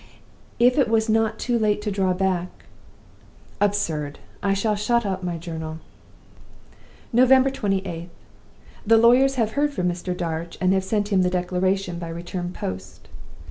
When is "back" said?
2.11-2.49